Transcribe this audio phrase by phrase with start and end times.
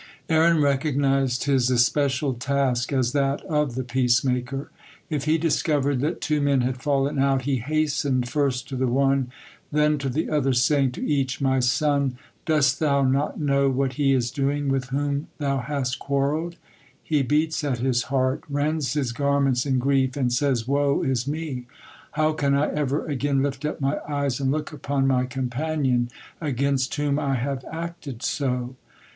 [0.29, 4.71] Aaron recognized his especial task as that of the peace maker.
[5.11, 9.29] If he discovered that two men had fallen out, he hastened first to the one,
[9.71, 12.17] then to the other, saying to each: "My son,
[12.47, 16.55] dost thou not know what he is doing with whom thou hast quarreled?
[17.03, 21.67] He beats at his heart, rends his garments in grief, and says, 'Woe is me!
[22.13, 26.09] How can I ever again lift up my eyes and look upon my companion
[26.41, 28.75] against whom I have acted so?'"